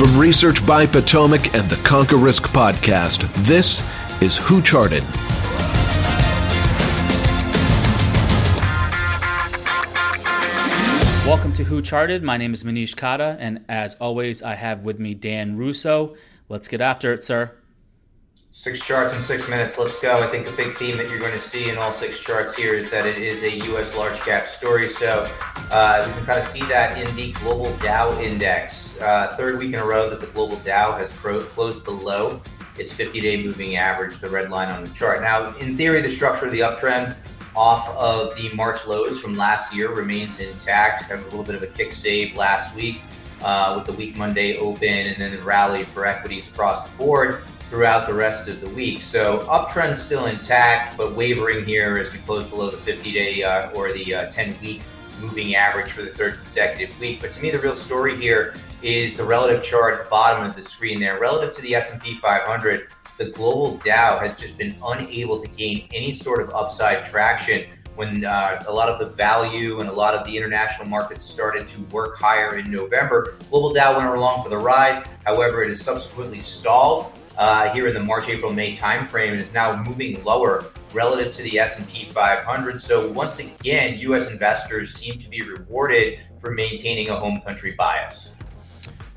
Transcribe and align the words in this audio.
From 0.00 0.16
Research 0.16 0.66
by 0.66 0.86
Potomac 0.86 1.54
and 1.54 1.68
the 1.68 1.76
Conquer 1.84 2.16
Risk 2.16 2.44
podcast, 2.44 3.30
this 3.44 3.86
is 4.22 4.34
Who 4.34 4.62
Charted. 4.62 5.02
Welcome 11.26 11.52
to 11.52 11.64
Who 11.64 11.82
Charted. 11.82 12.22
My 12.22 12.38
name 12.38 12.54
is 12.54 12.64
Manish 12.64 12.94
Khatta, 12.94 13.36
and 13.38 13.62
as 13.68 13.94
always, 13.96 14.42
I 14.42 14.54
have 14.54 14.86
with 14.86 14.98
me 14.98 15.12
Dan 15.12 15.58
Russo. 15.58 16.16
Let's 16.48 16.66
get 16.66 16.80
after 16.80 17.12
it, 17.12 17.22
sir. 17.22 17.52
Six 18.60 18.78
charts 18.80 19.14
in 19.14 19.22
six 19.22 19.48
minutes. 19.48 19.78
Let's 19.78 19.98
go. 20.00 20.22
I 20.22 20.26
think 20.26 20.44
the 20.44 20.52
big 20.52 20.76
theme 20.76 20.98
that 20.98 21.08
you're 21.08 21.18
going 21.18 21.32
to 21.32 21.40
see 21.40 21.70
in 21.70 21.78
all 21.78 21.94
six 21.94 22.18
charts 22.18 22.54
here 22.54 22.74
is 22.74 22.90
that 22.90 23.06
it 23.06 23.16
is 23.16 23.42
a 23.42 23.56
U.S. 23.68 23.94
large 23.94 24.18
cap 24.18 24.46
story. 24.46 24.90
So 24.90 25.34
uh, 25.70 26.04
we 26.06 26.12
can 26.12 26.26
kind 26.26 26.40
of 26.40 26.46
see 26.46 26.60
that 26.66 26.98
in 26.98 27.16
the 27.16 27.32
global 27.32 27.74
Dow 27.78 28.20
index. 28.20 29.00
Uh, 29.00 29.34
third 29.34 29.58
week 29.58 29.72
in 29.72 29.80
a 29.80 29.86
row 29.86 30.10
that 30.10 30.20
the 30.20 30.26
global 30.26 30.58
Dow 30.58 30.92
has 30.92 31.10
closed 31.10 31.84
below 31.86 32.42
its 32.78 32.92
50 32.92 33.18
day 33.22 33.42
moving 33.42 33.76
average, 33.76 34.18
the 34.18 34.28
red 34.28 34.50
line 34.50 34.68
on 34.68 34.84
the 34.84 34.90
chart. 34.90 35.22
Now, 35.22 35.56
in 35.56 35.78
theory, 35.78 36.02
the 36.02 36.10
structure 36.10 36.44
of 36.44 36.52
the 36.52 36.60
uptrend 36.60 37.16
off 37.56 37.88
of 37.96 38.36
the 38.36 38.50
March 38.50 38.86
lows 38.86 39.18
from 39.20 39.38
last 39.38 39.74
year 39.74 39.90
remains 39.90 40.38
intact. 40.38 41.04
Have 41.04 41.22
a 41.22 41.24
little 41.24 41.44
bit 41.44 41.54
of 41.54 41.62
a 41.62 41.66
kick 41.66 41.92
save 41.92 42.36
last 42.36 42.74
weak 42.74 43.00
uh, 43.42 43.72
with 43.74 43.86
the 43.86 43.94
week 43.94 44.18
Monday 44.18 44.58
open 44.58 44.86
and 44.86 45.16
then 45.16 45.30
the 45.34 45.42
rally 45.42 45.82
for 45.82 46.04
equities 46.04 46.46
across 46.48 46.86
the 46.86 46.94
board 46.98 47.42
throughout 47.70 48.08
the 48.08 48.12
rest 48.12 48.48
of 48.48 48.60
the 48.60 48.68
week. 48.70 49.00
So 49.00 49.38
uptrend 49.48 49.96
still 49.96 50.26
intact, 50.26 50.96
but 50.96 51.14
wavering 51.14 51.64
here 51.64 51.96
as 51.96 52.12
we 52.12 52.18
close 52.18 52.44
below 52.44 52.68
the 52.68 52.76
50-day 52.78 53.44
uh, 53.44 53.70
or 53.70 53.92
the 53.92 54.04
10-week 54.04 54.80
uh, 54.80 55.20
moving 55.20 55.54
average 55.54 55.92
for 55.92 56.02
the 56.02 56.10
third 56.10 56.34
consecutive 56.42 56.98
week. 56.98 57.20
But 57.20 57.30
to 57.32 57.40
me, 57.40 57.50
the 57.50 57.60
real 57.60 57.76
story 57.76 58.16
here 58.16 58.56
is 58.82 59.16
the 59.16 59.22
relative 59.22 59.62
chart 59.62 59.94
at 59.94 60.04
the 60.04 60.10
bottom 60.10 60.44
of 60.44 60.56
the 60.56 60.62
screen 60.62 60.98
there. 60.98 61.20
Relative 61.20 61.54
to 61.54 61.62
the 61.62 61.76
S&P 61.76 62.16
500, 62.16 62.88
the 63.18 63.26
global 63.26 63.76
Dow 63.78 64.18
has 64.18 64.36
just 64.36 64.58
been 64.58 64.74
unable 64.84 65.40
to 65.40 65.48
gain 65.48 65.86
any 65.94 66.12
sort 66.12 66.40
of 66.40 66.50
upside 66.50 67.04
traction 67.04 67.70
when 67.94 68.24
uh, 68.24 68.62
a 68.66 68.72
lot 68.72 68.88
of 68.88 68.98
the 68.98 69.14
value 69.14 69.78
and 69.78 69.88
a 69.88 69.92
lot 69.92 70.14
of 70.14 70.26
the 70.26 70.36
international 70.36 70.88
markets 70.88 71.24
started 71.24 71.68
to 71.68 71.80
work 71.92 72.16
higher 72.16 72.56
in 72.56 72.70
November. 72.70 73.36
Global 73.50 73.72
Dow 73.72 73.96
went 73.96 74.08
along 74.08 74.42
for 74.42 74.48
the 74.48 74.58
ride. 74.58 75.06
However, 75.24 75.62
it 75.62 75.68
has 75.68 75.82
subsequently 75.82 76.40
stalled 76.40 77.12
uh, 77.38 77.72
here 77.72 77.86
in 77.86 77.94
the 77.94 78.00
March, 78.00 78.28
April, 78.28 78.52
May 78.52 78.76
timeframe 78.76 79.32
and 79.32 79.40
is 79.40 79.52
now 79.52 79.82
moving 79.82 80.22
lower 80.24 80.64
relative 80.92 81.32
to 81.34 81.42
the 81.42 81.58
S&P 81.58 82.06
500. 82.06 82.82
So 82.82 83.10
once 83.12 83.38
again, 83.38 83.98
U.S. 84.00 84.30
investors 84.30 84.94
seem 84.94 85.18
to 85.18 85.28
be 85.28 85.42
rewarded 85.42 86.20
for 86.40 86.50
maintaining 86.50 87.08
a 87.08 87.18
home 87.18 87.40
country 87.42 87.72
bias. 87.72 88.28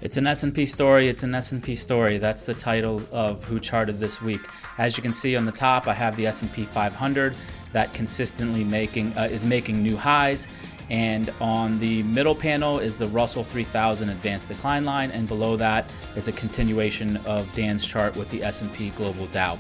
It's 0.01 0.17
an 0.17 0.27
S&P 0.27 0.65
story. 0.65 1.07
It's 1.07 1.23
an 1.23 1.33
S&P 1.33 1.75
story. 1.75 2.17
That's 2.17 2.43
the 2.43 2.53
title 2.53 3.01
of 3.11 3.43
Who 3.45 3.59
Charted 3.59 3.99
this 3.99 4.21
week. 4.21 4.41
As 4.77 4.97
you 4.97 5.03
can 5.03 5.13
see 5.13 5.35
on 5.37 5.45
the 5.45 5.51
top, 5.51 5.87
I 5.87 5.93
have 5.93 6.17
the 6.17 6.27
S&P 6.27 6.65
500 6.65 7.35
that 7.71 7.93
consistently 7.93 8.63
making 8.63 9.17
uh, 9.17 9.23
is 9.31 9.45
making 9.45 9.81
new 9.81 9.97
highs 9.97 10.47
and 10.93 11.33
on 11.41 11.79
the 11.79 12.03
middle 12.03 12.35
panel 12.35 12.77
is 12.77 12.99
the 12.99 13.07
Russell 13.07 13.43
3000 13.43 14.09
advanced 14.09 14.47
decline 14.47 14.85
line, 14.85 15.09
and 15.09 15.27
below 15.27 15.57
that 15.57 15.91
is 16.15 16.27
a 16.27 16.31
continuation 16.31 17.17
of 17.25 17.51
Dan's 17.55 17.83
chart 17.83 18.15
with 18.15 18.29
the 18.29 18.43
S&P 18.43 18.91
Global 18.91 19.25
Dow. 19.25 19.57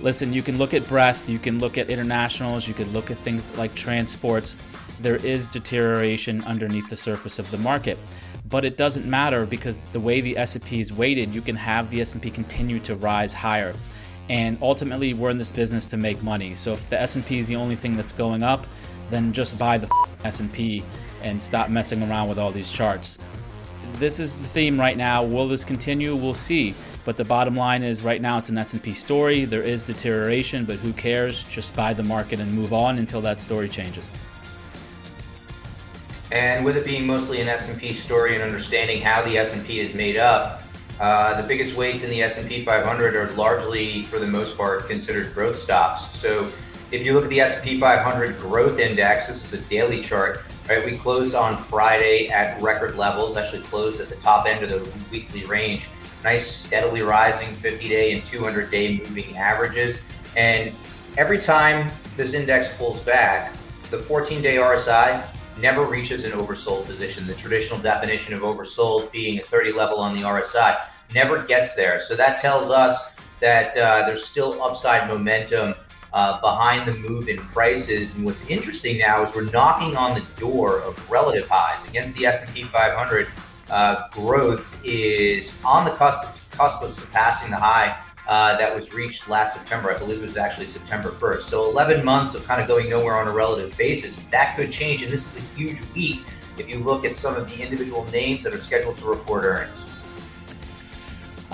Listen, 0.00 0.32
you 0.32 0.40
can 0.40 0.56
look 0.56 0.72
at 0.72 0.88
breadth, 0.88 1.28
you 1.28 1.38
can 1.38 1.58
look 1.58 1.76
at 1.76 1.90
internationals, 1.90 2.66
you 2.66 2.72
can 2.72 2.90
look 2.94 3.10
at 3.10 3.18
things 3.18 3.54
like 3.58 3.74
transports. 3.74 4.56
There 5.00 5.16
is 5.16 5.44
deterioration 5.44 6.42
underneath 6.44 6.88
the 6.88 6.96
surface 6.96 7.38
of 7.38 7.50
the 7.50 7.58
market, 7.58 7.98
but 8.48 8.64
it 8.64 8.78
doesn't 8.78 9.04
matter 9.04 9.44
because 9.44 9.80
the 9.92 10.00
way 10.00 10.22
the 10.22 10.38
S&P 10.38 10.80
is 10.80 10.94
weighted, 10.94 11.34
you 11.34 11.42
can 11.42 11.56
have 11.56 11.90
the 11.90 12.00
S&P 12.00 12.30
continue 12.30 12.80
to 12.80 12.94
rise 12.94 13.34
higher. 13.34 13.74
And 14.30 14.56
ultimately, 14.62 15.12
we're 15.12 15.28
in 15.28 15.36
this 15.36 15.52
business 15.52 15.88
to 15.88 15.98
make 15.98 16.22
money. 16.22 16.54
So 16.54 16.72
if 16.72 16.88
the 16.88 16.98
S&P 16.98 17.38
is 17.38 17.48
the 17.48 17.56
only 17.56 17.76
thing 17.76 17.96
that's 17.98 18.14
going 18.14 18.42
up, 18.42 18.66
then 19.10 19.32
just 19.32 19.58
buy 19.58 19.78
the 19.78 19.88
S&P 20.24 20.82
and 21.22 21.40
stop 21.40 21.68
messing 21.70 22.02
around 22.02 22.28
with 22.28 22.38
all 22.38 22.50
these 22.50 22.70
charts. 22.70 23.18
This 23.94 24.18
is 24.18 24.38
the 24.38 24.46
theme 24.46 24.78
right 24.78 24.96
now. 24.96 25.22
Will 25.22 25.46
this 25.46 25.64
continue? 25.64 26.16
We'll 26.16 26.34
see. 26.34 26.74
But 27.04 27.16
the 27.16 27.24
bottom 27.24 27.54
line 27.54 27.82
is 27.82 28.02
right 28.02 28.20
now 28.20 28.38
it's 28.38 28.48
an 28.48 28.58
S&P 28.58 28.92
story. 28.92 29.44
There 29.44 29.62
is 29.62 29.82
deterioration, 29.82 30.64
but 30.64 30.76
who 30.76 30.92
cares? 30.92 31.44
Just 31.44 31.76
buy 31.76 31.92
the 31.92 32.02
market 32.02 32.40
and 32.40 32.52
move 32.52 32.72
on 32.72 32.98
until 32.98 33.20
that 33.22 33.40
story 33.40 33.68
changes. 33.68 34.10
And 36.32 36.64
with 36.64 36.76
it 36.76 36.84
being 36.84 37.06
mostly 37.06 37.40
an 37.40 37.48
S&P 37.48 37.92
story 37.92 38.34
and 38.34 38.42
understanding 38.42 39.00
how 39.00 39.22
the 39.22 39.36
S&P 39.38 39.80
is 39.80 39.94
made 39.94 40.16
up, 40.16 40.62
uh, 40.98 41.40
the 41.40 41.46
biggest 41.46 41.76
weights 41.76 42.02
in 42.02 42.10
the 42.10 42.22
S&P 42.22 42.64
500 42.64 43.14
are 43.16 43.30
largely, 43.32 44.04
for 44.04 44.18
the 44.18 44.26
most 44.26 44.56
part, 44.56 44.88
considered 44.88 45.34
growth 45.34 45.58
stocks. 45.58 46.18
So 46.18 46.48
if 46.90 47.04
you 47.04 47.14
look 47.14 47.24
at 47.24 47.30
the 47.30 47.40
S&P 47.40 47.80
500 47.80 48.38
growth 48.38 48.78
index, 48.78 49.26
this 49.26 49.44
is 49.44 49.60
a 49.60 49.62
daily 49.68 50.02
chart, 50.02 50.42
right? 50.68 50.84
We 50.84 50.96
closed 50.96 51.34
on 51.34 51.56
Friday 51.56 52.28
at 52.28 52.60
record 52.62 52.96
levels, 52.96 53.36
actually 53.36 53.62
closed 53.62 54.00
at 54.00 54.08
the 54.08 54.16
top 54.16 54.46
end 54.46 54.62
of 54.62 54.70
the 54.70 54.90
weekly 55.10 55.44
range. 55.44 55.86
Nice 56.22 56.50
steadily 56.50 57.02
rising 57.02 57.50
50-day 57.50 58.12
and 58.12 58.22
200-day 58.22 58.98
moving 58.98 59.36
averages. 59.36 60.02
And 60.36 60.72
every 61.16 61.38
time 61.38 61.90
this 62.16 62.34
index 62.34 62.74
pulls 62.76 63.00
back, 63.00 63.54
the 63.90 63.98
14-day 63.98 64.56
RSI 64.56 65.24
never 65.60 65.84
reaches 65.84 66.24
an 66.24 66.32
oversold 66.32 66.86
position. 66.86 67.26
The 67.26 67.34
traditional 67.34 67.78
definition 67.78 68.34
of 68.34 68.42
oversold 68.42 69.12
being 69.12 69.40
a 69.40 69.44
30 69.44 69.72
level 69.72 69.98
on 69.98 70.14
the 70.14 70.22
RSI 70.22 70.80
never 71.14 71.42
gets 71.42 71.74
there. 71.74 72.00
So 72.00 72.16
that 72.16 72.38
tells 72.38 72.70
us 72.70 73.12
that 73.40 73.76
uh, 73.76 74.06
there's 74.06 74.24
still 74.24 74.62
upside 74.62 75.08
momentum 75.08 75.74
uh, 76.14 76.40
behind 76.40 76.86
the 76.86 76.94
move 76.94 77.28
in 77.28 77.38
prices. 77.48 78.14
And 78.14 78.24
what's 78.24 78.46
interesting 78.48 78.98
now 78.98 79.22
is 79.24 79.34
we're 79.34 79.50
knocking 79.50 79.96
on 79.96 80.14
the 80.14 80.24
door 80.40 80.78
of 80.80 81.10
relative 81.10 81.48
highs 81.48 81.86
against 81.88 82.16
the 82.16 82.24
S&P 82.26 82.62
500. 82.64 83.28
Uh, 83.68 84.08
growth 84.10 84.78
is 84.84 85.52
on 85.64 85.84
the 85.84 85.90
cusp, 85.92 86.24
cusp 86.52 86.82
of 86.82 86.94
surpassing 86.94 87.50
the 87.50 87.56
high 87.56 87.98
uh, 88.28 88.56
that 88.56 88.72
was 88.74 88.92
reached 88.92 89.28
last 89.28 89.54
September. 89.54 89.90
I 89.92 89.98
believe 89.98 90.18
it 90.18 90.22
was 90.22 90.36
actually 90.36 90.66
September 90.66 91.10
1st. 91.10 91.42
So 91.42 91.68
11 91.68 92.04
months 92.04 92.34
of 92.34 92.44
kind 92.44 92.62
of 92.62 92.68
going 92.68 92.88
nowhere 92.88 93.16
on 93.16 93.26
a 93.26 93.32
relative 93.32 93.76
basis. 93.76 94.24
That 94.26 94.56
could 94.56 94.70
change, 94.70 95.02
and 95.02 95.12
this 95.12 95.36
is 95.36 95.42
a 95.42 95.46
huge 95.56 95.80
week 95.94 96.20
if 96.56 96.68
you 96.68 96.78
look 96.78 97.04
at 97.04 97.16
some 97.16 97.34
of 97.34 97.50
the 97.50 97.60
individual 97.60 98.04
names 98.12 98.44
that 98.44 98.54
are 98.54 98.60
scheduled 98.60 98.96
to 98.98 99.06
report 99.06 99.44
earnings. 99.44 99.93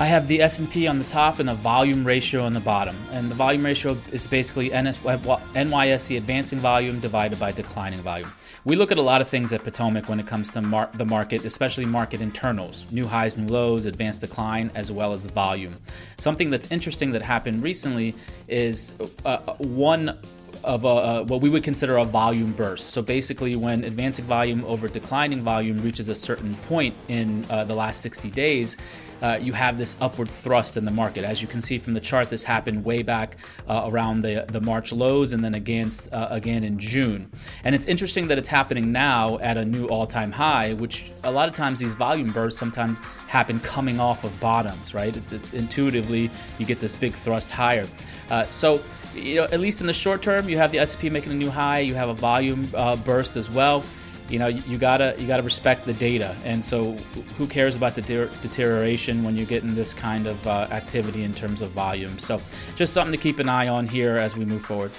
I 0.01 0.07
have 0.07 0.29
the 0.29 0.41
S&P 0.41 0.87
on 0.87 0.99
the 0.99 1.05
top 1.05 1.41
and 1.41 1.49
the 1.51 1.55
volume 1.55 2.07
ratio 2.07 2.45
on 2.45 2.55
the 2.55 2.61
bottom. 2.61 2.97
And 3.13 3.31
the 3.31 3.35
volume 3.35 3.63
ratio 3.63 3.99
is 4.11 4.27
basically 4.27 4.71
NYSE 4.71 6.17
advancing 6.17 6.59
volume 6.59 7.01
divided 7.01 7.39
by 7.39 7.53
declining 7.53 8.01
volume. 8.01 8.33
We 8.65 8.77
look 8.77 8.91
at 8.91 8.97
a 8.97 9.03
lot 9.03 9.21
of 9.21 9.29
things 9.29 9.53
at 9.53 9.63
Potomac 9.63 10.09
when 10.09 10.19
it 10.19 10.27
comes 10.27 10.53
to 10.53 10.63
mar- 10.63 10.89
the 10.95 11.05
market, 11.05 11.45
especially 11.45 11.85
market 11.85 12.23
internals, 12.23 12.87
new 12.91 13.07
highs, 13.07 13.37
new 13.37 13.47
lows, 13.47 13.85
advanced 13.85 14.23
decline, 14.23 14.71
as 14.75 14.91
well 14.91 15.13
as 15.13 15.27
volume. 15.27 15.77
Something 16.17 16.49
that's 16.49 16.73
interesting 16.73 17.13
that 17.13 17.21
happened 17.21 17.63
recently 17.63 18.15
is 18.49 18.95
uh, 19.27 19.37
one 19.59 20.19
of 20.65 20.85
a, 20.85 21.25
what 21.25 21.41
we 21.41 21.51
would 21.51 21.63
consider 21.63 21.97
a 21.97 22.05
volume 22.05 22.53
burst. 22.53 22.91
So 22.91 23.03
basically, 23.03 23.57
when 23.57 23.85
advancing 23.85 24.25
volume 24.25 24.65
over 24.65 24.89
declining 24.89 25.43
volume 25.43 25.83
reaches 25.83 26.09
a 26.09 26.15
certain 26.15 26.55
point 26.55 26.95
in 27.09 27.45
uh, 27.51 27.65
the 27.65 27.75
last 27.75 28.01
60 28.03 28.31
days, 28.31 28.77
uh, 29.23 29.39
you 29.41 29.53
have 29.53 29.79
this 29.79 29.97
upward 30.01 30.29
thrust 30.29 30.77
in 30.77 30.85
the 30.85 30.91
market. 30.91 31.25
As 31.25 31.43
you 31.43 31.49
can 31.49 31.63
see 31.63 31.79
from 31.79 31.95
the 31.95 32.01
chart, 32.01 32.31
this 32.31 32.45
happened 32.45 32.85
way 32.85 33.03
back 33.03 33.37
uh, 33.69 33.83
around 33.87 34.23
the, 34.23 34.47
the 34.49 34.61
March 34.61 34.93
lows 34.93 35.33
and 35.33 35.45
then 35.45 35.55
again, 35.55 35.91
uh, 36.13 36.29
again 36.31 36.65
in 36.65 36.79
June. 36.79 37.31
And 37.65 37.75
it's 37.75 37.87
interesting 37.87 38.29
that 38.29 38.39
it's 38.39 38.49
happening 38.49 38.93
now 38.93 39.39
at 39.39 39.57
a 39.57 39.65
new 39.65 39.87
all 39.87 40.07
time 40.07 40.33
high, 40.33 40.75
which 40.75 41.11
a 41.25 41.31
lot 41.31 41.49
of 41.49 41.55
times 41.55 41.81
these 41.81 41.95
volume 41.95 42.33
bursts 42.33 42.59
sometimes 42.59 42.99
happen 43.29 43.61
coming 43.61 44.01
off 44.01 44.25
of 44.25 44.39
bottoms, 44.41 44.95
right? 44.95 45.17
It, 45.17 45.33
it, 45.33 45.55
intuitively, 45.55 46.31
you 46.59 46.67
get 46.67 46.81
this 46.81 46.97
big 46.97 47.13
thrust 47.13 47.51
higher. 47.51 47.87
Uh, 48.31 48.45
so, 48.45 48.81
you 49.15 49.37
know, 49.37 49.45
at 49.45 49.61
least 49.61 49.81
in 49.81 49.87
the 49.87 49.93
short 49.93 50.23
term, 50.23 50.49
you 50.49 50.57
have 50.57 50.73
the 50.73 50.79
S&P 50.79 51.11
making 51.11 51.33
a 51.33 51.35
new 51.35 51.51
high, 51.51 51.81
you 51.81 51.95
have 51.95 52.09
a 52.09 52.15
volume 52.15 52.67
uh, 52.75 52.97
burst 52.97 53.37
as 53.37 53.51
well. 53.51 53.85
You 54.29 54.39
know 54.39 54.47
you 54.47 54.79
gotta 54.79 55.17
you 55.19 55.27
gotta 55.27 55.43
respect 55.43 55.87
the 55.87 55.93
data. 55.93 56.37
And 56.45 56.65
so 56.65 56.93
who 57.37 57.49
cares 57.49 57.75
about 57.75 57.97
the 57.97 58.03
de- 58.03 58.29
deterioration 58.43 59.25
when 59.25 59.35
you're 59.35 59.45
getting 59.45 59.75
this 59.75 59.93
kind 59.93 60.29
of 60.29 60.47
uh, 60.47 60.69
activity 60.71 61.25
in 61.25 61.35
terms 61.35 61.61
of 61.61 61.71
volume? 61.71 62.17
So 62.21 62.41
just 62.77 62.93
something 62.93 63.11
to 63.11 63.19
keep 63.19 63.41
an 63.41 63.49
eye 63.49 63.67
on 63.67 63.89
here 63.89 64.19
as 64.19 64.37
we 64.37 64.45
move 64.45 64.65
forward. 64.65 64.93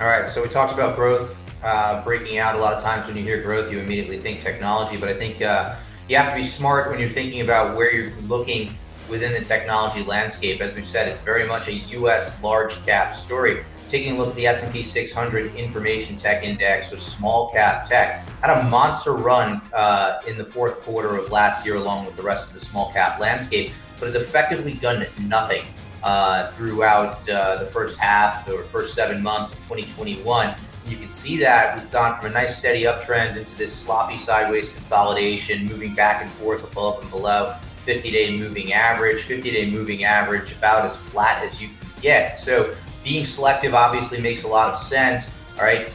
All 0.00 0.08
right 0.08 0.28
so 0.28 0.42
we 0.42 0.48
talked 0.48 0.72
about 0.72 0.96
growth 0.96 1.38
uh, 1.62 2.02
breaking 2.02 2.38
out 2.38 2.56
a 2.56 2.58
lot 2.58 2.74
of 2.74 2.82
times 2.82 3.06
when 3.06 3.16
you 3.16 3.22
hear 3.22 3.40
growth 3.40 3.70
you 3.70 3.78
immediately 3.78 4.18
think 4.18 4.40
technology. 4.40 4.96
But 4.96 5.08
i 5.08 5.14
think 5.14 5.40
uh, 5.40 5.76
you 6.08 6.16
have 6.16 6.30
to 6.30 6.36
be 6.36 6.44
smart 6.44 6.90
when 6.90 6.98
you're 6.98 7.08
thinking 7.08 7.42
about 7.42 7.76
where 7.76 7.94
you're 7.94 8.12
looking 8.22 8.76
within 9.08 9.32
the 9.32 9.46
technology 9.46 10.02
landscape. 10.04 10.60
As 10.60 10.74
we've 10.74 10.86
said 10.86 11.08
it's 11.08 11.20
very 11.20 11.46
much 11.46 11.68
a 11.68 11.72
us 11.72 12.42
large 12.42 12.74
cap 12.86 13.14
story. 13.14 13.64
Taking 13.90 14.16
a 14.16 14.18
look 14.18 14.30
at 14.30 14.34
the 14.34 14.46
S&P 14.46 14.82
600 14.82 15.54
Information 15.54 16.16
Tech 16.16 16.42
Index, 16.42 16.90
so 16.90 16.96
small 16.96 17.50
cap 17.52 17.84
tech, 17.84 18.26
had 18.40 18.58
a 18.58 18.68
monster 18.68 19.12
run 19.12 19.60
uh, 19.72 20.20
in 20.26 20.38
the 20.38 20.44
fourth 20.44 20.80
quarter 20.80 21.16
of 21.16 21.30
last 21.30 21.64
year, 21.64 21.76
along 21.76 22.06
with 22.06 22.16
the 22.16 22.22
rest 22.22 22.48
of 22.48 22.54
the 22.54 22.60
small 22.60 22.92
cap 22.92 23.20
landscape, 23.20 23.72
but 24.00 24.06
has 24.06 24.14
effectively 24.14 24.72
done 24.72 25.06
nothing 25.20 25.64
uh, 26.02 26.50
throughout 26.52 27.28
uh, 27.28 27.56
the 27.56 27.66
first 27.66 27.98
half 27.98 28.48
or 28.48 28.62
first 28.64 28.94
seven 28.94 29.22
months 29.22 29.52
of 29.52 29.58
2021. 29.60 30.54
You 30.86 30.96
can 30.96 31.08
see 31.08 31.36
that 31.38 31.78
we've 31.78 31.90
gone 31.90 32.20
from 32.20 32.30
a 32.30 32.34
nice 32.34 32.58
steady 32.58 32.84
uptrend 32.84 33.36
into 33.36 33.56
this 33.56 33.72
sloppy 33.72 34.18
sideways 34.18 34.70
consolidation, 34.70 35.66
moving 35.66 35.94
back 35.94 36.20
and 36.20 36.30
forth 36.30 36.64
above 36.70 37.00
and 37.00 37.10
below 37.10 37.54
50 37.84 38.10
day 38.10 38.36
moving 38.36 38.72
average, 38.72 39.22
50 39.22 39.50
day 39.50 39.70
moving 39.70 40.04
average 40.04 40.52
about 40.52 40.84
as 40.84 40.96
flat 40.96 41.42
as 41.44 41.60
you 41.60 41.68
can 41.68 41.76
get. 42.00 42.36
So 42.36 42.74
being 43.02 43.26
selective 43.26 43.74
obviously 43.74 44.20
makes 44.20 44.44
a 44.44 44.48
lot 44.48 44.72
of 44.72 44.78
sense. 44.78 45.30
All 45.58 45.64
right. 45.64 45.90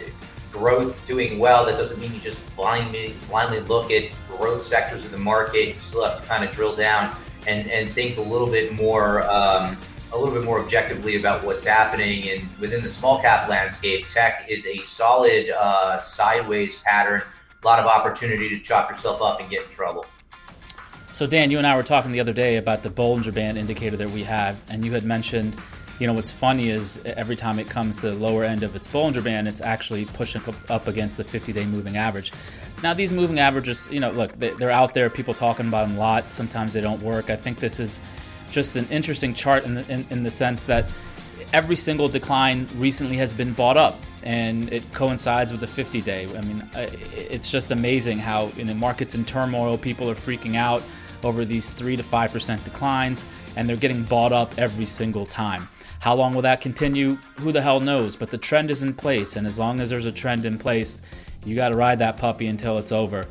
Growth 0.52 1.06
doing 1.08 1.40
well, 1.40 1.66
that 1.66 1.78
doesn't 1.78 2.00
mean 2.00 2.14
you 2.14 2.20
just 2.20 2.44
blindly 2.56 3.14
blindly 3.30 3.60
look 3.62 3.92
at 3.92 4.06
growth 4.28 4.64
sectors 4.64 5.06
of 5.06 5.12
the 5.12 5.18
market. 5.18 5.68
You 5.68 5.74
still 5.82 6.04
have 6.04 6.22
to 6.22 6.28
kind 6.28 6.44
of 6.44 6.52
drill 6.52 6.76
down 6.76 7.16
and, 7.48 7.70
and 7.70 7.90
think 7.90 8.18
a 8.18 8.22
little 8.22 8.50
bit 8.50 8.74
more 8.74 9.24
um, 9.30 9.78
a 10.12 10.18
little 10.18 10.34
bit 10.34 10.44
more 10.44 10.60
objectively 10.60 11.18
about 11.18 11.44
what's 11.44 11.64
happening. 11.64 12.30
And 12.30 12.50
within 12.60 12.82
the 12.82 12.92
small 12.92 13.22
cap 13.22 13.48
landscape, 13.48 14.08
tech 14.08 14.46
is 14.50 14.66
a 14.66 14.80
solid 14.82 15.52
uh, 15.52 16.00
sideways 16.02 16.80
pattern. 16.80 17.22
A 17.62 17.68
lot 17.68 17.80
of 17.80 17.86
opportunity 17.86 18.50
to 18.50 18.60
chop 18.60 18.90
yourself 18.90 19.22
up 19.22 19.40
and 19.40 19.50
get 19.50 19.66
in 19.66 19.70
trouble. 19.70 20.06
So, 21.14 21.28
Dan, 21.28 21.52
you 21.52 21.58
and 21.58 21.68
I 21.68 21.76
were 21.76 21.84
talking 21.84 22.12
the 22.12 22.20
other 22.20 22.34
day 22.34 22.58
about 22.58 22.84
the 22.84 22.90
Bollinger 22.90 23.34
Band 23.34 23.58
indicator 23.58 23.98
that 23.98 24.10
we 24.10 24.24
have, 24.24 24.58
and 24.70 24.86
you 24.86 24.94
had 24.94 25.04
mentioned, 25.04 25.58
you 26.00 26.08
know, 26.08 26.14
what's 26.14 26.32
funny 26.32 26.70
is 26.70 27.00
every 27.04 27.36
time 27.36 27.60
it 27.60 27.68
comes 27.68 28.00
to 28.02 28.12
the 28.12 28.14
lower 28.14 28.46
end 28.46 28.64
of 28.64 28.76
its 28.76 28.88
Bollinger 28.88 29.24
Band, 29.24 29.48
it's 29.48 29.60
actually 29.60 30.06
pushing 30.06 30.42
up 30.70 30.88
against 30.88 31.18
the 31.18 31.24
50 31.24 31.52
day 31.52 31.66
moving 31.66 31.98
average. 31.98 32.32
Now, 32.82 32.94
these 32.94 33.12
moving 33.12 33.40
averages, 33.40 33.90
you 33.92 34.00
know, 34.00 34.12
look, 34.12 34.34
they're 34.40 34.72
out 34.72 34.94
there, 34.94 35.10
people 35.10 35.34
talking 35.34 35.68
about 35.68 35.88
them 35.88 35.98
a 35.98 36.00
lot. 36.00 36.32
Sometimes 36.32 36.72
they 36.72 36.82
don't 36.82 37.02
work. 37.02 37.30
I 37.30 37.36
think 37.36 37.60
this 37.60 37.80
is 37.80 38.00
just 38.50 38.78
an 38.78 38.88
interesting 38.90 39.34
chart 39.34 39.66
in 39.66 39.76
the, 39.76 39.92
in, 39.92 40.06
in 40.10 40.24
the 40.24 40.32
sense 40.32 40.64
that 40.64 40.90
every 41.52 41.76
single 41.76 42.08
decline 42.08 42.68
recently 42.76 43.18
has 43.18 43.34
been 43.34 43.54
bought 43.54 43.78
up 43.78 44.00
and 44.24 44.72
it 44.72 44.84
coincides 44.94 45.52
with 45.52 45.62
the 45.62 45.68
50 45.68 46.02
day. 46.02 46.28
I 46.38 46.42
mean, 46.42 46.68
it's 46.74 47.50
just 47.50 47.72
amazing 47.72 48.20
how 48.20 48.52
in 48.58 48.68
the 48.68 48.76
markets 48.76 49.16
in 49.16 49.26
turmoil, 49.26 49.78
people 49.78 50.10
are 50.10 50.16
freaking 50.16 50.56
out 50.56 50.84
over 51.24 51.46
these 51.46 51.70
3 51.70 51.96
to 51.96 52.04
5% 52.04 52.64
declines 52.64 53.26
and 53.56 53.68
they're 53.68 53.78
getting 53.78 54.04
bought 54.04 54.32
up 54.32 54.58
every 54.58 54.86
single 54.86 55.26
time. 55.26 55.68
How 56.00 56.16
long 56.16 56.34
will 56.34 56.44
that 56.44 56.62
continue? 56.62 57.16
Who 57.40 57.52
the 57.52 57.62
hell 57.62 57.82
knows? 57.82 58.16
But 58.16 58.32
the 58.32 58.38
trend 58.38 58.72
is 58.72 58.84
in 58.84 58.94
place, 58.94 59.36
and 59.36 59.46
as 59.46 59.60
long 59.60 59.82
as 59.82 59.90
there's 59.90 60.06
a 60.06 60.14
trend 60.14 60.46
in 60.46 60.58
place, 60.58 61.02
you 61.46 61.58
got 61.58 61.70
to 61.70 61.76
ride 61.76 62.00
that 62.00 62.16
puppy 62.16 62.48
until 62.48 62.78
it's 62.78 62.94
over. 62.94 63.26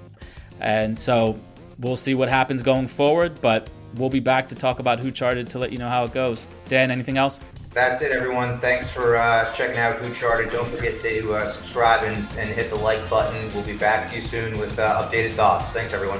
And 0.60 0.98
so 0.98 1.38
we'll 1.78 1.96
see 1.96 2.14
what 2.14 2.28
happens 2.28 2.62
going 2.62 2.86
forward, 2.86 3.40
but 3.40 3.70
we'll 3.94 4.10
be 4.10 4.20
back 4.20 4.48
to 4.48 4.54
talk 4.54 4.80
about 4.80 5.00
Who 5.00 5.10
Charted 5.10 5.46
to 5.48 5.58
let 5.58 5.72
you 5.72 5.78
know 5.78 5.88
how 5.88 6.04
it 6.04 6.12
goes. 6.12 6.46
Dan, 6.68 6.90
anything 6.90 7.16
else? 7.16 7.40
That's 7.78 8.02
it, 8.02 8.10
everyone. 8.10 8.58
Thanks 8.58 8.90
for 8.90 9.16
uh, 9.16 9.52
checking 9.52 9.78
out 9.78 9.98
Who 9.98 10.12
Charted. 10.12 10.50
Don't 10.50 10.68
forget 10.68 11.00
to 11.00 11.34
uh, 11.34 11.48
subscribe 11.52 12.02
and, 12.02 12.16
and, 12.36 12.50
hit 12.50 12.70
the 12.70 12.74
like 12.74 13.08
button. 13.08 13.54
We'll 13.54 13.64
be 13.64 13.78
back 13.78 14.10
to 14.10 14.16
you 14.16 14.22
soon 14.22 14.58
with 14.58 14.76
uh, 14.80 15.00
updated 15.00 15.34
thoughts. 15.34 15.66
Thanks, 15.66 15.92
everyone. 15.92 16.18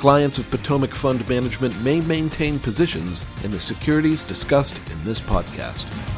Clients 0.00 0.38
of 0.38 0.50
Potomac 0.50 0.90
Fund 0.90 1.26
Management 1.28 1.80
may 1.82 2.00
maintain 2.00 2.58
positions 2.58 3.22
in 3.44 3.52
the 3.52 3.60
securities 3.60 4.24
discussed 4.24 4.76
in 4.90 5.00
this 5.04 5.20
podcast. 5.20 6.13